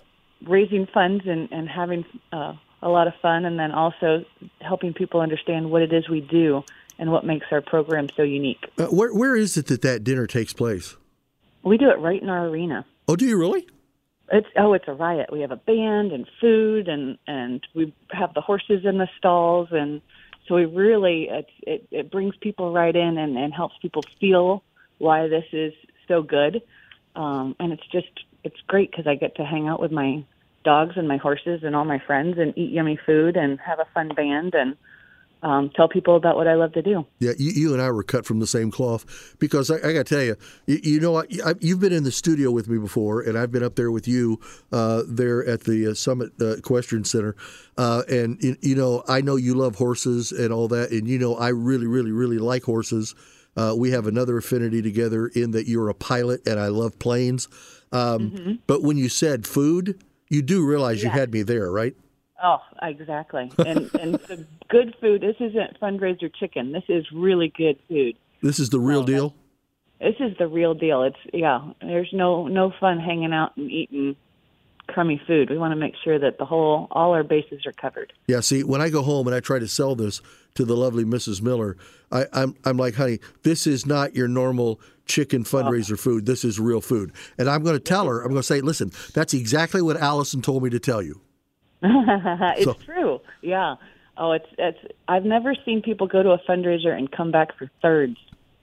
raising 0.47 0.87
funds 0.93 1.25
and 1.27 1.49
and 1.53 1.69
having 1.69 2.05
uh, 2.33 2.55
a 2.83 2.89
lot 2.89 3.07
of 3.07 3.15
fun, 3.21 3.45
and 3.45 3.59
then 3.59 3.73
also 3.73 4.25
helping 4.61 4.93
people 4.93 5.21
understand 5.21 5.71
what 5.71 5.83
it 5.83 5.93
is 5.93 6.09
we 6.09 6.21
do 6.21 6.63
and 6.99 7.11
what 7.11 7.25
makes 7.25 7.47
our 7.51 7.61
program 7.61 8.09
so 8.17 8.23
unique. 8.23 8.65
uh, 8.79 8.87
where 8.87 9.13
where 9.13 9.37
is 9.37 9.57
it 9.57 9.67
that 9.67 9.83
that 9.83 10.05
dinner 10.05 10.27
takes 10.27 10.53
place? 10.53 10.97
We 11.63 11.79
do 11.79 11.89
it 11.91 11.99
right 11.99 12.21
in 12.21 12.29
our 12.29 12.47
arena. 12.47 12.85
Oh, 13.09 13.17
do 13.17 13.27
you 13.27 13.39
really? 13.39 13.67
It's 14.33 14.49
oh, 14.57 14.73
it's 14.73 14.89
a 14.89 14.93
riot. 14.93 15.31
We 15.31 15.41
have 15.43 15.51
a 15.51 15.57
band 15.57 16.13
and 16.13 16.27
food, 16.41 16.89
and 16.89 17.19
and 17.27 17.67
we 17.75 17.93
have 18.11 18.35
the 18.35 18.41
horses 18.41 18.85
in 18.85 18.99
the 18.99 19.09
stalls, 19.19 19.69
and 19.71 20.01
so 20.49 20.55
we 20.55 20.65
really 20.65 21.29
it 21.31 21.47
it, 21.63 21.87
it 21.91 22.11
brings 22.11 22.35
people 22.37 22.73
right 22.73 22.95
in 22.95 23.19
and, 23.19 23.37
and 23.37 23.53
helps 23.53 23.77
people 23.83 24.03
feel 24.21 24.63
why 24.99 25.29
this 25.29 25.45
is 25.53 25.75
so 26.09 26.23
good, 26.23 26.63
um, 27.17 27.55
and 27.61 27.73
it's 27.73 27.87
just 27.93 28.25
it's 28.45 28.61
great 28.67 28.91
because 28.91 29.07
I 29.07 29.15
get 29.15 29.37
to 29.37 29.45
hang 29.45 29.69
out 29.69 29.81
with 29.81 29.93
my 29.93 30.25
dogs 30.65 30.97
and 30.97 31.07
my 31.07 31.19
horses 31.19 31.63
and 31.63 31.77
all 31.77 31.85
my 31.85 31.99
friends 31.99 32.39
and 32.39 32.57
eat 32.57 32.73
yummy 32.73 32.99
food 33.05 33.37
and 33.37 33.61
have 33.61 33.79
a 33.79 33.87
fun 33.93 34.09
band 34.09 34.55
and 34.55 34.77
um, 35.45 35.71
tell 35.77 35.89
people 35.89 36.17
about 36.17 36.37
what 36.37 36.49
I 36.49 36.55
love 36.55 36.73
to 36.73 36.83
do. 36.83 37.07
Yeah, 37.19 37.33
you, 37.39 37.51
you 37.53 37.73
and 37.75 37.83
I 37.83 37.91
were 37.91 38.03
cut 38.03 38.25
from 38.25 38.41
the 38.41 38.47
same 38.47 38.71
cloth 38.71 39.37
because 39.39 39.71
I, 39.71 39.77
I 39.77 39.93
got 39.93 40.07
to 40.07 40.15
tell 40.15 40.23
you, 40.23 40.37
you, 40.67 40.81
you 40.83 41.01
know, 41.01 41.19
I, 41.19 41.25
I, 41.45 41.55
you've 41.61 41.81
been 41.81 41.93
in 41.93 42.03
the 42.03 42.11
studio 42.11 42.51
with 42.51 42.67
me 42.67 42.79
before, 42.79 43.21
and 43.21 43.37
I've 43.37 43.53
been 43.53 43.63
up 43.63 43.77
there 43.77 43.91
with 43.91 44.09
you 44.09 44.41
uh, 44.73 45.03
there 45.07 45.47
at 45.47 45.65
the 45.65 45.89
uh, 45.89 45.95
Summit 45.95 46.33
uh, 46.41 46.57
Equestrian 46.57 47.05
Center, 47.05 47.37
uh, 47.77 48.03
and 48.09 48.43
you, 48.43 48.57
you 48.63 48.75
know, 48.75 49.05
I 49.07 49.21
know 49.21 49.37
you 49.37 49.55
love 49.55 49.77
horses 49.77 50.33
and 50.33 50.51
all 50.51 50.67
that, 50.69 50.91
and 50.91 51.07
you 51.07 51.19
know, 51.19 51.37
I 51.37 51.49
really, 51.49 51.87
really, 51.87 52.11
really 52.11 52.39
like 52.39 52.65
horses. 52.65 53.15
Uh, 53.55 53.75
we 53.77 53.91
have 53.91 54.07
another 54.07 54.39
affinity 54.39 54.81
together 54.83 55.27
in 55.29 55.51
that 55.53 55.69
you're 55.69 55.91
a 55.91 55.95
pilot, 55.95 56.41
and 56.49 56.59
I 56.59 56.69
love 56.69 56.99
planes. 56.99 57.49
Um, 57.93 58.61
But 58.67 58.83
when 58.83 58.97
you 58.97 59.09
said 59.09 59.47
food, 59.47 60.03
you 60.29 60.43
do 60.43 60.67
realize 60.67 61.03
you 61.03 61.11
had 61.11 61.33
me 61.33 61.43
there, 61.43 61.71
right? 61.71 61.95
Oh, 62.45 62.59
exactly. 62.83 63.51
And 63.59 63.91
and 63.99 64.15
the 64.29 64.47
good 64.69 64.95
food. 65.01 65.23
This 65.23 65.37
isn't 65.41 65.81
fundraiser 65.81 66.31
chicken. 66.33 66.73
This 66.73 66.85
is 66.89 67.07
really 67.13 67.53
good 67.57 67.79
food. 67.89 68.17
This 68.43 68.59
is 68.59 68.69
the 68.69 68.79
real 68.79 69.01
Oh, 69.01 69.07
deal. 69.07 69.35
This 69.99 70.17
is 70.21 70.37
the 70.39 70.47
real 70.47 70.75
deal. 70.75 71.03
It's 71.05 71.17
yeah. 71.33 71.73
There's 71.81 72.11
no 72.13 72.47
no 72.47 72.73
fun 72.79 73.01
hanging 73.01 73.33
out 73.33 73.57
and 73.57 73.71
eating 73.71 74.17
crummy 74.87 75.21
food. 75.27 75.49
We 75.49 75.57
want 75.57 75.73
to 75.73 75.77
make 75.77 75.95
sure 76.05 76.19
that 76.19 76.37
the 76.37 76.45
whole 76.45 76.89
all 76.91 77.13
our 77.13 77.23
bases 77.23 77.65
are 77.65 77.73
covered. 77.73 78.13
Yeah, 78.27 78.41
see, 78.41 78.63
when 78.63 78.83
I 78.83 78.91
go 78.91 79.01
home 79.03 79.27
and 79.27 79.35
I 79.35 79.41
try 79.41 79.59
to 79.59 79.69
sell 79.69 79.95
this 79.95 80.21
to 80.57 80.67
the 80.67 80.77
lovely 80.77 81.05
Mrs. 81.05 81.41
Miller, 81.41 81.79
I, 82.13 82.27
I'm 82.35 82.55
I'm 82.67 82.77
like, 82.77 82.97
honey, 82.97 83.21
this 83.43 83.67
is 83.67 83.87
not 83.87 84.15
your 84.15 84.29
normal 84.29 84.79
chicken 85.07 85.41
oh. 85.41 85.45
fundraiser 85.45 85.99
food. 85.99 86.27
This 86.27 86.45
is 86.45 86.61
real 86.61 86.83
food. 86.83 87.13
And 87.39 87.49
I'm 87.49 87.63
going 87.63 87.77
to 87.77 87.81
tell 87.83 88.07
her, 88.07 88.21
I'm 88.21 88.29
going 88.29 88.37
to 88.37 88.43
say, 88.43 88.61
listen, 88.61 88.93
that's 89.15 89.33
exactly 89.33 89.81
what 89.81 89.97
Allison 89.97 90.43
told 90.43 90.63
me 90.63 90.69
to 90.71 90.79
tell 90.79 91.01
you. 91.01 91.23
it's 92.57 92.65
So- 92.65 92.75
true. 92.85 93.21
Yeah. 93.43 93.77
Oh, 94.17 94.33
it's 94.33 94.47
it's. 94.59 94.79
I've 95.09 95.25
never 95.25 95.55
seen 95.65 95.83
people 95.83 96.07
go 96.07 96.23
to 96.23 96.31
a 96.31 96.39
fundraiser 96.49 96.97
and 96.97 97.11
come 97.11 97.31
back 97.33 97.57
for 97.59 97.69
thirds. 97.83 98.17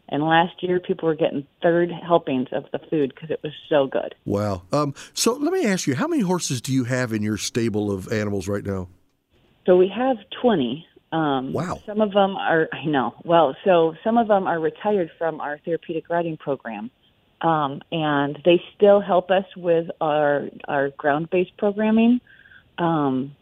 And 0.09 0.23
last 0.23 0.61
year, 0.61 0.79
people 0.79 1.07
were 1.07 1.15
getting 1.15 1.45
third 1.61 1.89
helpings 1.91 2.49
of 2.51 2.65
the 2.73 2.79
food 2.89 3.13
because 3.13 3.29
it 3.29 3.39
was 3.43 3.53
so 3.69 3.87
good. 3.87 4.13
Wow. 4.25 4.63
Um, 4.73 4.93
so 5.13 5.33
let 5.33 5.53
me 5.53 5.65
ask 5.65 5.87
you, 5.87 5.95
how 5.95 6.07
many 6.07 6.21
horses 6.21 6.61
do 6.61 6.73
you 6.73 6.83
have 6.85 7.13
in 7.13 7.21
your 7.21 7.37
stable 7.37 7.91
of 7.91 8.11
animals 8.11 8.47
right 8.49 8.65
now? 8.65 8.89
So 9.65 9.77
we 9.77 9.87
have 9.87 10.17
20. 10.41 10.85
Um, 11.13 11.53
Wow. 11.53 11.81
Some 11.85 12.01
of 12.01 12.11
them 12.11 12.35
are, 12.35 12.67
I 12.73 12.85
know, 12.85 13.13
well, 13.23 13.55
so 13.63 13.95
some 14.03 14.17
of 14.17 14.27
them 14.27 14.47
are 14.47 14.59
retired 14.59 15.11
from 15.17 15.39
our 15.39 15.59
therapeutic 15.59 16.09
riding 16.09 16.35
program. 16.35 16.89
Um, 17.41 17.81
and 17.91 18.37
they 18.43 18.61
still 18.75 18.99
help 19.01 19.31
us 19.31 19.45
with 19.55 19.89
our, 20.01 20.49
our 20.67 20.89
ground 20.91 21.29
based 21.29 21.55
programming. 21.57 22.19
Um, 22.77 23.35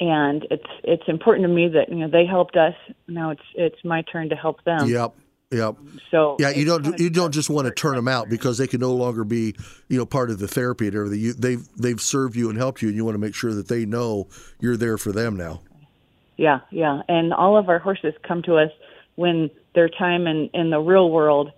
and 0.00 0.46
it's, 0.50 0.66
it's 0.82 1.04
important 1.08 1.46
to 1.46 1.52
me 1.52 1.68
that, 1.68 1.88
you 1.88 1.96
know, 1.96 2.08
they 2.08 2.26
helped 2.26 2.56
us. 2.56 2.74
Now 3.06 3.30
it's, 3.30 3.42
it's 3.54 3.84
my 3.84 4.02
turn 4.02 4.30
to 4.30 4.36
help 4.36 4.62
them. 4.64 4.88
Yep. 4.88 5.14
Yep. 5.50 5.76
So 6.10 6.36
Yeah, 6.40 6.50
you 6.50 6.64
don't 6.64 6.98
you 6.98 7.10
don't 7.10 7.30
just 7.30 7.48
want 7.48 7.66
to 7.66 7.70
turn 7.70 7.94
them 7.94 8.08
out 8.08 8.28
because 8.28 8.58
they 8.58 8.66
can 8.66 8.80
no 8.80 8.92
longer 8.92 9.22
be 9.22 9.54
you 9.88 9.98
know 9.98 10.06
part 10.06 10.30
of 10.30 10.40
the 10.40 10.48
therapy 10.48 10.88
and 10.88 10.96
everything. 10.96 11.20
You, 11.20 11.32
they've 11.32 11.64
they've 11.76 12.00
served 12.00 12.34
you 12.34 12.48
and 12.48 12.58
helped 12.58 12.82
you, 12.82 12.88
and 12.88 12.96
you 12.96 13.04
want 13.04 13.14
to 13.14 13.20
make 13.20 13.36
sure 13.36 13.54
that 13.54 13.68
they 13.68 13.84
know 13.84 14.26
you're 14.58 14.76
there 14.76 14.98
for 14.98 15.12
them 15.12 15.36
now. 15.36 15.60
Yeah, 16.36 16.60
yeah. 16.70 17.02
And 17.08 17.32
all 17.32 17.56
of 17.56 17.68
our 17.68 17.78
horses 17.78 18.14
come 18.26 18.42
to 18.42 18.56
us 18.56 18.70
when 19.14 19.50
their 19.74 19.88
time 19.88 20.26
in, 20.26 20.50
in 20.54 20.70
the 20.70 20.80
real 20.80 21.10
world 21.10 21.52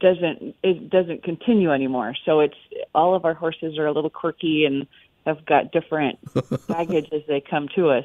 doesn't 0.00 0.54
it 0.62 0.88
doesn't 0.90 1.24
continue 1.24 1.72
anymore. 1.72 2.14
So 2.24 2.40
it's 2.40 2.54
all 2.94 3.16
of 3.16 3.24
our 3.24 3.34
horses 3.34 3.78
are 3.78 3.86
a 3.86 3.92
little 3.92 4.10
quirky 4.10 4.64
and 4.64 4.86
have 5.26 5.44
got 5.44 5.72
different 5.72 6.18
baggage 6.68 7.08
as 7.12 7.22
they 7.28 7.40
come 7.40 7.68
to 7.74 7.90
us. 7.90 8.04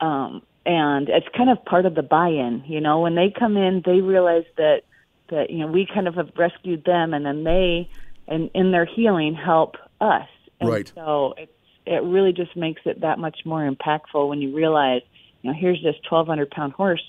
Um, 0.00 0.42
and 0.66 1.08
it's 1.08 1.26
kind 1.36 1.50
of 1.50 1.64
part 1.64 1.86
of 1.86 1.94
the 1.94 2.02
buy-in, 2.02 2.64
you 2.66 2.80
know, 2.80 3.00
when 3.00 3.14
they 3.14 3.32
come 3.36 3.56
in, 3.56 3.82
they 3.84 4.00
realize 4.00 4.44
that 4.56 4.82
that 5.30 5.50
you 5.50 5.58
know 5.58 5.66
we 5.66 5.86
kind 5.86 6.08
of 6.08 6.14
have 6.14 6.30
rescued 6.36 6.84
them, 6.84 7.14
and 7.14 7.24
then 7.24 7.44
they 7.44 7.88
and 8.26 8.50
in 8.54 8.72
their 8.72 8.84
healing 8.84 9.34
help 9.34 9.76
us. 10.00 10.28
And 10.60 10.68
Right. 10.68 10.92
So 10.94 11.34
it's 11.36 11.52
it 11.86 12.02
really 12.02 12.32
just 12.32 12.54
makes 12.54 12.82
it 12.84 13.00
that 13.00 13.18
much 13.18 13.40
more 13.46 13.68
impactful 13.68 14.28
when 14.28 14.42
you 14.42 14.54
realize, 14.54 15.00
you 15.40 15.50
know, 15.50 15.56
here's 15.58 15.82
this 15.82 15.94
1,200 16.10 16.50
pound 16.50 16.74
horse 16.74 17.02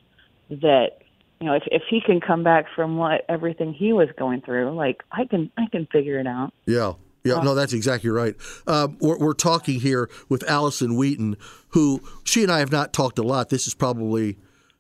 that, 0.50 1.00
you 1.42 1.48
know, 1.48 1.54
if 1.54 1.64
if 1.68 1.82
he 1.90 2.00
can 2.00 2.22
come 2.22 2.44
back 2.44 2.66
from 2.76 2.98
what 2.98 3.26
everything 3.28 3.74
he 3.74 3.92
was 3.92 4.08
going 4.18 4.42
through, 4.42 4.72
like 4.72 5.04
I 5.12 5.26
can 5.26 5.52
I 5.58 5.66
can 5.70 5.86
figure 5.88 6.20
it 6.20 6.28
out. 6.28 6.54
Yeah. 6.66 6.94
Yeah, 7.38 7.44
no, 7.44 7.56
that's 7.56 7.74
exactly 7.74 8.10
right. 8.10 8.36
Um, 8.68 8.98
we're, 9.00 9.18
we're 9.18 9.34
talking 9.34 9.80
here 9.80 10.10
with 10.28 10.44
Allison 10.50 10.96
Wheaton, 10.96 11.38
who 11.70 12.02
she 12.24 12.44
and 12.44 12.52
I 12.52 12.60
have 12.60 12.72
not 12.72 12.94
talked 12.94 13.20
a 13.20 13.24
lot. 13.24 13.50
This 13.50 13.68
is 13.68 13.74
probably 13.74 14.38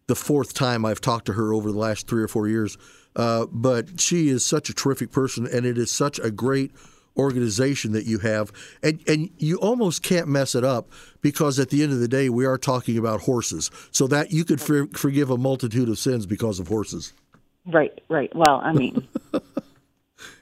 the 0.07 0.15
fourth 0.15 0.53
time 0.53 0.85
I've 0.85 1.01
talked 1.01 1.27
to 1.27 1.33
her 1.33 1.53
over 1.53 1.71
the 1.71 1.77
last 1.77 2.07
three 2.07 2.23
or 2.23 2.27
four 2.27 2.47
years. 2.47 2.77
Uh, 3.15 3.45
but 3.51 3.99
she 3.99 4.29
is 4.29 4.45
such 4.45 4.69
a 4.69 4.73
terrific 4.73 5.11
person, 5.11 5.47
and 5.47 5.65
it 5.65 5.77
is 5.77 5.91
such 5.91 6.19
a 6.19 6.31
great 6.31 6.71
organization 7.17 7.91
that 7.91 8.05
you 8.05 8.19
have. 8.19 8.51
And, 8.81 9.01
and 9.07 9.29
you 9.37 9.57
almost 9.57 10.03
can't 10.03 10.27
mess 10.27 10.55
it 10.55 10.63
up 10.63 10.89
because 11.21 11.59
at 11.59 11.69
the 11.69 11.83
end 11.83 11.91
of 11.91 11.99
the 11.99 12.07
day, 12.07 12.29
we 12.29 12.45
are 12.45 12.57
talking 12.57 12.97
about 12.97 13.21
horses. 13.21 13.69
So 13.91 14.07
that 14.07 14.31
you 14.31 14.45
could 14.45 14.61
for, 14.61 14.87
forgive 14.87 15.29
a 15.29 15.37
multitude 15.37 15.89
of 15.89 15.99
sins 15.99 16.25
because 16.25 16.59
of 16.59 16.67
horses. 16.67 17.13
Right, 17.65 18.01
right. 18.09 18.33
Well, 18.35 18.61
I 18.63 18.73
mean, 18.73 19.07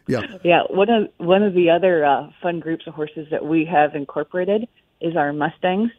Yeah. 0.07 0.21
Yeah, 0.43 0.61
one 0.69 0.89
of 0.89 1.09
one 1.17 1.43
of 1.43 1.53
the 1.53 1.69
other 1.69 2.05
uh, 2.05 2.29
fun 2.41 2.59
groups 2.59 2.87
of 2.87 2.93
horses 2.93 3.27
that 3.31 3.45
we 3.45 3.65
have 3.65 3.95
incorporated 3.95 4.67
is 5.01 5.15
our 5.15 5.33
Mustangs, 5.33 5.91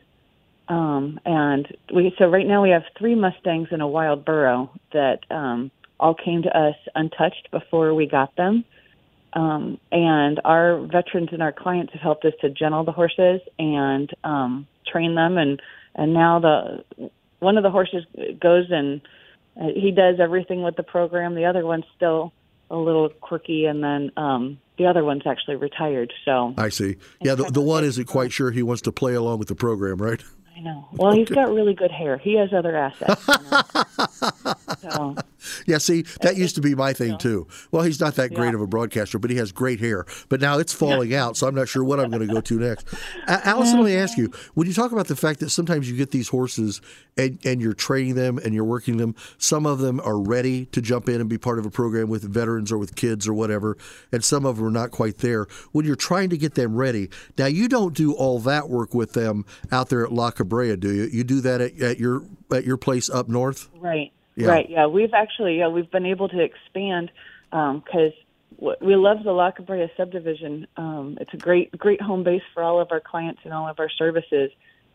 um, 0.68 1.20
and 1.24 1.68
we 1.94 2.14
so 2.18 2.26
right 2.26 2.46
now 2.46 2.62
we 2.62 2.70
have 2.70 2.82
three 2.98 3.14
Mustangs 3.14 3.68
in 3.70 3.80
a 3.80 3.88
wild 3.88 4.24
burro 4.24 4.70
that 4.92 5.20
um, 5.30 5.70
all 6.00 6.14
came 6.14 6.42
to 6.42 6.58
us 6.58 6.76
untouched 6.94 7.50
before 7.50 7.94
we 7.94 8.06
got 8.06 8.34
them, 8.36 8.64
um, 9.34 9.78
and 9.92 10.40
our 10.44 10.80
veterans 10.86 11.28
and 11.32 11.42
our 11.42 11.52
clients 11.52 11.92
have 11.92 12.02
helped 12.02 12.24
us 12.24 12.32
to 12.40 12.50
gentle 12.50 12.84
the 12.84 12.92
horses 12.92 13.40
and 13.58 14.10
um, 14.24 14.66
train 14.90 15.14
them, 15.14 15.36
and 15.36 15.60
and 15.94 16.14
now 16.14 16.40
the 16.40 17.10
one 17.40 17.56
of 17.56 17.62
the 17.62 17.70
horses 17.70 18.04
goes 18.40 18.66
and 18.70 19.00
uh, 19.60 19.66
he 19.74 19.90
does 19.90 20.16
everything 20.20 20.62
with 20.62 20.76
the 20.76 20.82
program. 20.82 21.34
The 21.34 21.44
other 21.44 21.66
one's 21.66 21.84
still 21.96 22.32
a 22.70 22.76
little 22.76 23.08
quirky, 23.08 23.64
and 23.66 23.82
then 23.82 24.10
um, 24.16 24.58
the 24.76 24.86
other 24.86 25.04
one's 25.04 25.26
actually 25.26 25.56
retired. 25.56 26.12
So 26.24 26.54
I 26.56 26.68
see. 26.68 26.96
Yeah, 27.20 27.34
the, 27.34 27.44
the 27.44 27.60
one 27.60 27.84
isn't 27.84 28.06
quite 28.06 28.32
sure 28.32 28.50
he 28.50 28.62
wants 28.62 28.82
to 28.82 28.92
play 28.92 29.14
along 29.14 29.38
with 29.38 29.48
the 29.48 29.54
program, 29.54 30.00
right? 30.00 30.22
I 30.56 30.60
know. 30.60 30.88
Well, 30.92 31.12
he's 31.12 31.28
got 31.28 31.52
really 31.52 31.74
good 31.74 31.90
hair. 31.90 32.18
He 32.18 32.34
has 32.34 32.52
other 32.52 32.76
assets. 32.76 33.26
You 33.28 33.34
know? 33.50 34.67
So 34.80 35.16
Yeah, 35.66 35.78
see, 35.78 36.02
that 36.20 36.36
used 36.36 36.54
to 36.56 36.60
be 36.60 36.74
my 36.74 36.92
thing 36.92 37.18
too. 37.18 37.46
Well, 37.70 37.82
he's 37.82 38.00
not 38.00 38.16
that 38.16 38.34
great 38.34 38.54
of 38.54 38.60
a 38.60 38.66
broadcaster, 38.66 39.18
but 39.18 39.30
he 39.30 39.36
has 39.36 39.52
great 39.52 39.80
hair. 39.80 40.04
But 40.28 40.40
now 40.40 40.58
it's 40.58 40.72
falling 40.72 41.14
out, 41.14 41.36
so 41.36 41.46
I'm 41.46 41.54
not 41.54 41.68
sure 41.68 41.84
what 41.84 42.00
I'm 42.00 42.10
going 42.10 42.26
to 42.26 42.32
go 42.32 42.40
to 42.40 42.58
next. 42.58 42.88
Allison, 43.26 43.78
let 43.78 43.86
me 43.86 43.96
ask 43.96 44.18
you: 44.18 44.32
When 44.54 44.66
you 44.66 44.72
talk 44.72 44.92
about 44.92 45.06
the 45.06 45.16
fact 45.16 45.40
that 45.40 45.50
sometimes 45.50 45.90
you 45.90 45.96
get 45.96 46.10
these 46.10 46.28
horses 46.28 46.80
and, 47.16 47.38
and 47.44 47.60
you're 47.60 47.74
training 47.74 48.14
them 48.14 48.38
and 48.38 48.54
you're 48.54 48.64
working 48.64 48.96
them, 48.96 49.14
some 49.38 49.66
of 49.66 49.78
them 49.78 50.00
are 50.00 50.18
ready 50.18 50.66
to 50.66 50.80
jump 50.80 51.08
in 51.08 51.20
and 51.20 51.28
be 51.28 51.38
part 51.38 51.58
of 51.58 51.66
a 51.66 51.70
program 51.70 52.08
with 52.08 52.22
veterans 52.22 52.72
or 52.72 52.78
with 52.78 52.96
kids 52.96 53.28
or 53.28 53.34
whatever, 53.34 53.76
and 54.12 54.24
some 54.24 54.44
of 54.44 54.56
them 54.56 54.66
are 54.66 54.70
not 54.70 54.90
quite 54.90 55.18
there. 55.18 55.46
When 55.72 55.86
you're 55.86 55.96
trying 55.96 56.30
to 56.30 56.38
get 56.38 56.54
them 56.54 56.76
ready, 56.76 57.10
now 57.36 57.46
you 57.46 57.68
don't 57.68 57.94
do 57.94 58.12
all 58.12 58.38
that 58.40 58.68
work 58.68 58.94
with 58.94 59.12
them 59.12 59.44
out 59.70 59.88
there 59.88 60.04
at 60.04 60.12
La 60.12 60.30
Cabrera, 60.30 60.76
do 60.76 60.92
you? 60.92 61.04
You 61.04 61.24
do 61.24 61.40
that 61.42 61.60
at, 61.60 61.80
at 61.80 61.98
your 61.98 62.24
at 62.52 62.64
your 62.64 62.76
place 62.76 63.10
up 63.10 63.28
north. 63.28 63.68
right, 63.76 64.12
Yeah. 64.38 64.48
right, 64.48 64.68
yeah. 64.68 64.86
We've 64.86 65.14
actually, 65.14 65.58
yeah, 65.58 65.68
we've 65.68 65.90
been 65.90 66.06
able 66.06 66.28
to 66.28 66.40
expand 66.40 67.10
because 67.50 68.12
we 68.60 68.96
love 68.96 69.24
the 69.24 69.32
La 69.32 69.50
Cabrera 69.50 69.88
subdivision. 69.96 70.66
Um, 70.76 71.18
it's 71.20 71.32
a 71.34 71.36
great, 71.36 71.76
great 71.76 72.00
home 72.00 72.24
base 72.24 72.42
for 72.54 72.62
all 72.62 72.80
of 72.80 72.88
our 72.90 73.00
clients 73.00 73.40
and 73.44 73.52
all 73.52 73.68
of 73.68 73.78
our 73.78 73.90
services. 73.90 74.50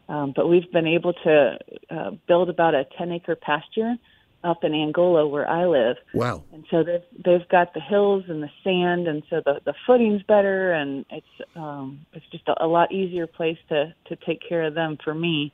Um, 0.09 0.33
but 0.35 0.49
we've 0.49 0.69
been 0.71 0.87
able 0.87 1.13
to 1.13 1.57
uh, 1.89 2.11
build 2.27 2.49
about 2.49 2.75
a 2.75 2.85
10 2.97 3.11
acre 3.11 3.35
pasture 3.35 3.95
up 4.43 4.63
in 4.63 4.73
Angola 4.73 5.27
where 5.27 5.49
I 5.49 5.65
live. 5.65 5.97
Wow. 6.13 6.43
and 6.51 6.65
so 6.69 6.83
they've 6.83 7.23
they've 7.23 7.47
got 7.47 7.73
the 7.73 7.79
hills 7.79 8.25
and 8.27 8.43
the 8.43 8.49
sand, 8.63 9.07
and 9.07 9.23
so 9.29 9.41
the 9.45 9.61
the 9.63 9.73
footing's 9.87 10.21
better, 10.23 10.73
and 10.73 11.05
it's 11.09 11.25
um 11.55 12.05
it's 12.13 12.25
just 12.31 12.47
a, 12.47 12.65
a 12.65 12.67
lot 12.67 12.91
easier 12.91 13.27
place 13.27 13.57
to 13.69 13.93
to 14.07 14.15
take 14.17 14.41
care 14.47 14.63
of 14.63 14.73
them 14.73 14.97
for 15.03 15.13
me. 15.13 15.53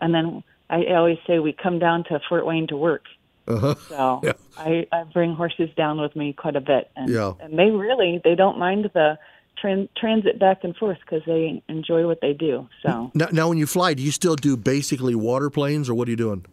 And 0.00 0.14
then 0.14 0.44
I 0.68 0.84
always 0.94 1.18
say 1.26 1.38
we 1.38 1.54
come 1.54 1.78
down 1.78 2.04
to 2.04 2.20
Fort 2.28 2.44
Wayne 2.44 2.66
to 2.68 2.76
work, 2.76 3.04
Uh-huh. 3.48 3.74
so 3.88 4.20
Yeah. 4.24 4.32
I 4.58 4.86
I 4.92 5.04
bring 5.04 5.34
horses 5.34 5.70
down 5.76 6.00
with 6.00 6.14
me 6.16 6.32
quite 6.32 6.56
a 6.56 6.60
bit, 6.60 6.90
and 6.96 7.08
Yeah. 7.08 7.32
and 7.40 7.58
they 7.58 7.70
really 7.70 8.20
they 8.24 8.34
don't 8.34 8.58
mind 8.58 8.90
the 8.94 9.18
tran- 9.62 9.88
transit 9.96 10.38
back 10.38 10.64
and 10.64 10.76
forth 10.76 10.98
because 11.04 11.22
they 11.26 11.62
enjoy 11.68 12.06
what 12.06 12.20
they 12.20 12.32
do. 12.32 12.68
So 12.82 13.10
Now, 13.14 13.28
now, 13.32 13.48
when 13.48 13.58
you 13.58 13.66
fly, 13.66 13.94
do 13.94 14.02
you 14.02 14.10
still 14.12 14.36
do 14.36 14.56
basically 14.56 15.14
water 15.14 15.50
planes, 15.50 15.88
or 15.88 15.94
what 15.94 16.08
are 16.08 16.10
you 16.10 16.16
doing? 16.16 16.44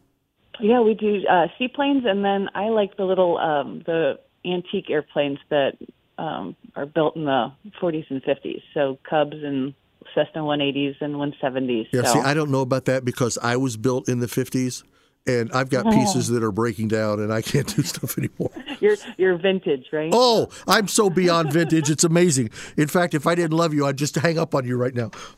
Yeah, 0.60 0.82
we 0.82 0.94
do 0.94 1.26
uh, 1.28 1.48
seaplanes, 1.58 2.06
and 2.06 2.24
then 2.24 2.50
I 2.54 2.70
like 2.70 2.96
the 2.98 3.06
little 3.06 3.38
um, 3.38 3.82
the 3.86 4.20
antique 4.46 4.90
airplanes 4.90 5.40
that 5.50 5.78
um, 6.18 6.56
are 6.76 6.86
built 6.86 7.16
in 7.16 7.26
the 7.26 7.52
40s 7.82 8.06
and 8.10 8.22
50s. 8.24 8.62
So 8.74 9.00
Cubs 9.10 9.38
and 9.42 9.74
Cessna 10.14 10.42
180s 10.42 10.96
and 11.02 11.16
170s. 11.16 11.88
Yeah, 11.92 12.04
so. 12.04 12.14
see, 12.14 12.20
I 12.20 12.34
don't 12.34 12.52
know 12.52 12.62
about 12.62 12.86
that 12.86 13.04
because 13.04 13.38
I 13.42 13.58
was 13.58 13.78
built 13.78 14.08
in 14.08 14.20
the 14.20 14.28
50s 14.28 14.84
and 15.26 15.52
I've 15.54 15.70
got 15.70 15.86
pieces 15.86 16.28
that 16.30 16.44
are 16.44 16.52
breaking 16.52 16.90
down 16.90 17.20
and 17.20 17.32
I 17.32 17.42
can't 17.42 17.68
do 17.74 17.82
stuff 17.84 18.18
anymore. 18.18 18.52
you're 18.80 18.98
you're 19.18 19.38
vintage, 19.38 19.88
right? 19.92 20.12
Oh, 20.14 20.50
I'm 20.68 20.88
so 20.88 21.10
beyond 21.10 21.54
vintage. 21.54 21.90
It's 21.90 22.04
amazing. 22.04 22.50
In 22.78 22.88
fact, 22.88 23.14
if 23.14 23.26
I 23.26 23.36
didn't 23.36 23.54
love 23.54 23.74
you, 23.74 23.86
I'd 23.86 23.98
just 23.98 24.16
hang 24.16 24.38
up 24.38 24.54
on 24.54 24.66
you 24.66 24.76
right 24.76 24.94
now. 24.94 25.12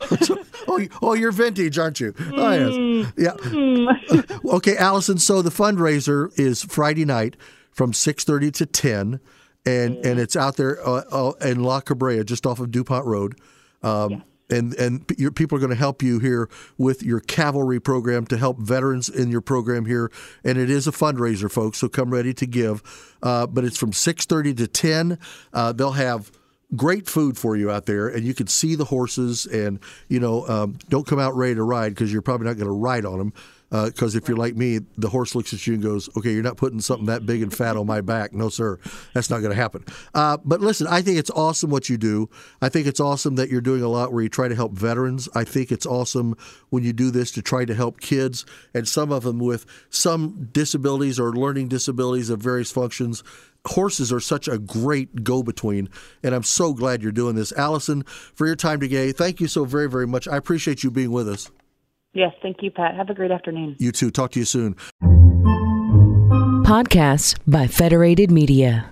oh, 0.68 0.86
oh, 1.02 1.14
you're 1.14 1.32
vintage, 1.32 1.78
aren't 1.78 2.00
you? 2.00 2.14
Oh, 2.18 3.04
yes. 3.06 3.12
Yeah. 3.16 4.22
okay, 4.44 4.76
Allison, 4.76 5.18
so 5.18 5.42
the 5.42 5.50
fundraiser 5.50 6.36
is 6.38 6.62
Friday 6.62 7.04
night 7.04 7.36
from 7.70 7.92
6:30 7.92 8.52
to 8.54 8.66
10 8.66 9.20
and 9.66 9.96
and 10.06 10.18
it's 10.20 10.36
out 10.36 10.56
there 10.56 10.86
uh, 10.86 11.02
uh, 11.10 11.32
in 11.42 11.62
La 11.62 11.80
Cabrera 11.80 12.24
just 12.24 12.46
off 12.46 12.60
of 12.60 12.70
DuPont 12.70 13.04
Road. 13.04 13.38
Um, 13.82 14.22
and 14.50 14.74
and 14.74 15.04
your 15.18 15.30
people 15.30 15.56
are 15.56 15.60
going 15.60 15.70
to 15.70 15.76
help 15.76 16.02
you 16.02 16.18
here 16.18 16.48
with 16.78 17.02
your 17.02 17.20
cavalry 17.20 17.80
program 17.80 18.26
to 18.26 18.36
help 18.36 18.58
veterans 18.58 19.08
in 19.08 19.30
your 19.30 19.40
program 19.40 19.84
here, 19.84 20.10
and 20.44 20.58
it 20.58 20.70
is 20.70 20.86
a 20.86 20.92
fundraiser, 20.92 21.50
folks. 21.50 21.78
So 21.78 21.88
come 21.88 22.10
ready 22.10 22.34
to 22.34 22.46
give. 22.46 22.82
Uh, 23.22 23.46
but 23.46 23.64
it's 23.64 23.78
from 23.78 23.92
six 23.92 24.24
thirty 24.26 24.54
to 24.54 24.66
ten. 24.66 25.18
Uh, 25.52 25.72
they'll 25.72 25.92
have 25.92 26.30
great 26.74 27.08
food 27.08 27.38
for 27.38 27.56
you 27.56 27.70
out 27.70 27.86
there, 27.86 28.08
and 28.08 28.24
you 28.24 28.34
can 28.34 28.46
see 28.46 28.74
the 28.74 28.84
horses. 28.84 29.46
And 29.46 29.80
you 30.08 30.20
know, 30.20 30.46
um, 30.48 30.78
don't 30.88 31.06
come 31.06 31.18
out 31.18 31.34
ready 31.36 31.54
to 31.54 31.62
ride 31.62 31.90
because 31.90 32.12
you're 32.12 32.22
probably 32.22 32.46
not 32.46 32.56
going 32.56 32.66
to 32.66 32.72
ride 32.72 33.04
on 33.04 33.18
them. 33.18 33.32
Because 33.68 34.14
if 34.14 34.28
you're 34.28 34.36
like 34.36 34.54
me, 34.56 34.80
the 34.96 35.08
horse 35.08 35.34
looks 35.34 35.52
at 35.52 35.66
you 35.66 35.74
and 35.74 35.82
goes, 35.82 36.08
"Okay, 36.16 36.32
you're 36.32 36.42
not 36.42 36.56
putting 36.56 36.80
something 36.80 37.06
that 37.06 37.26
big 37.26 37.42
and 37.42 37.52
fat 37.52 37.76
on 37.76 37.86
my 37.86 38.00
back." 38.00 38.32
No, 38.32 38.48
sir, 38.48 38.78
that's 39.12 39.28
not 39.28 39.40
going 39.40 39.50
to 39.50 39.56
happen. 39.60 39.84
Uh, 40.14 40.38
but 40.44 40.60
listen, 40.60 40.86
I 40.86 41.02
think 41.02 41.18
it's 41.18 41.30
awesome 41.30 41.70
what 41.70 41.88
you 41.88 41.96
do. 41.96 42.30
I 42.62 42.68
think 42.68 42.86
it's 42.86 43.00
awesome 43.00 43.34
that 43.36 43.50
you're 43.50 43.60
doing 43.60 43.82
a 43.82 43.88
lot 43.88 44.12
where 44.12 44.22
you 44.22 44.28
try 44.28 44.46
to 44.48 44.54
help 44.54 44.72
veterans. 44.72 45.28
I 45.34 45.44
think 45.44 45.72
it's 45.72 45.84
awesome 45.84 46.36
when 46.70 46.84
you 46.84 46.92
do 46.92 47.10
this 47.10 47.32
to 47.32 47.42
try 47.42 47.64
to 47.64 47.74
help 47.74 48.00
kids, 48.00 48.46
and 48.72 48.86
some 48.86 49.10
of 49.10 49.24
them 49.24 49.40
with 49.40 49.66
some 49.90 50.48
disabilities 50.52 51.18
or 51.18 51.32
learning 51.32 51.68
disabilities 51.68 52.30
of 52.30 52.40
various 52.40 52.70
functions. 52.70 53.24
Horses 53.66 54.12
are 54.12 54.20
such 54.20 54.46
a 54.46 54.58
great 54.58 55.24
go 55.24 55.42
between, 55.42 55.88
and 56.22 56.36
I'm 56.36 56.44
so 56.44 56.72
glad 56.72 57.02
you're 57.02 57.10
doing 57.10 57.34
this. 57.34 57.50
Allison, 57.52 58.04
for 58.04 58.46
your 58.46 58.54
time 58.54 58.78
today, 58.78 59.10
thank 59.10 59.40
you 59.40 59.48
so 59.48 59.64
very, 59.64 59.88
very 59.88 60.06
much. 60.06 60.28
I 60.28 60.36
appreciate 60.36 60.84
you 60.84 60.90
being 60.92 61.10
with 61.10 61.28
us. 61.28 61.50
Yes, 62.16 62.32
thank 62.40 62.62
you, 62.62 62.70
Pat. 62.70 62.94
Have 62.94 63.10
a 63.10 63.14
great 63.14 63.30
afternoon. 63.30 63.76
You 63.78 63.92
too. 63.92 64.10
Talk 64.10 64.30
to 64.30 64.38
you 64.38 64.46
soon. 64.46 64.74
Podcasts 66.64 67.38
by 67.46 67.66
Federated 67.66 68.30
Media. 68.30 68.90